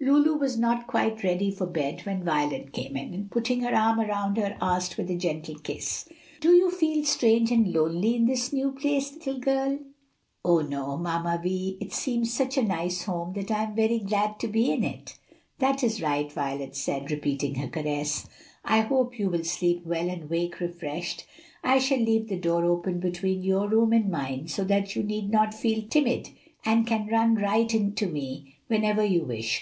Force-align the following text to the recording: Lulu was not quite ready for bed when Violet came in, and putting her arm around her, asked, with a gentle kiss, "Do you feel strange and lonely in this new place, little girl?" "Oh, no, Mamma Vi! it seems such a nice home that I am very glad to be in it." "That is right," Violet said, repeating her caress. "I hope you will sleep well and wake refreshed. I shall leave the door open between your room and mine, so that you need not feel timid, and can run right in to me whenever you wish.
Lulu 0.00 0.38
was 0.38 0.58
not 0.58 0.86
quite 0.86 1.22
ready 1.22 1.50
for 1.50 1.66
bed 1.66 2.06
when 2.06 2.24
Violet 2.24 2.72
came 2.72 2.96
in, 2.96 3.12
and 3.12 3.30
putting 3.30 3.60
her 3.60 3.74
arm 3.76 4.00
around 4.00 4.38
her, 4.38 4.56
asked, 4.58 4.96
with 4.96 5.10
a 5.10 5.14
gentle 5.14 5.58
kiss, 5.58 6.08
"Do 6.40 6.52
you 6.52 6.70
feel 6.70 7.04
strange 7.04 7.50
and 7.52 7.70
lonely 7.70 8.16
in 8.16 8.24
this 8.24 8.50
new 8.50 8.72
place, 8.72 9.12
little 9.12 9.38
girl?" 9.38 9.78
"Oh, 10.42 10.60
no, 10.62 10.96
Mamma 10.96 11.38
Vi! 11.44 11.76
it 11.82 11.92
seems 11.92 12.32
such 12.32 12.56
a 12.56 12.62
nice 12.62 13.02
home 13.02 13.34
that 13.34 13.50
I 13.50 13.64
am 13.64 13.74
very 13.76 13.98
glad 13.98 14.40
to 14.40 14.48
be 14.48 14.72
in 14.72 14.84
it." 14.84 15.18
"That 15.58 15.84
is 15.84 16.00
right," 16.00 16.32
Violet 16.32 16.74
said, 16.74 17.10
repeating 17.10 17.56
her 17.56 17.68
caress. 17.68 18.26
"I 18.64 18.80
hope 18.80 19.18
you 19.18 19.28
will 19.28 19.44
sleep 19.44 19.84
well 19.84 20.08
and 20.08 20.30
wake 20.30 20.60
refreshed. 20.60 21.26
I 21.62 21.78
shall 21.78 22.00
leave 22.00 22.28
the 22.30 22.38
door 22.40 22.64
open 22.64 23.00
between 23.00 23.42
your 23.42 23.68
room 23.68 23.92
and 23.92 24.08
mine, 24.08 24.48
so 24.48 24.64
that 24.64 24.96
you 24.96 25.02
need 25.02 25.28
not 25.30 25.52
feel 25.52 25.82
timid, 25.82 26.30
and 26.64 26.86
can 26.86 27.06
run 27.08 27.34
right 27.34 27.74
in 27.74 27.92
to 27.96 28.06
me 28.06 28.56
whenever 28.68 29.04
you 29.04 29.26
wish. 29.26 29.52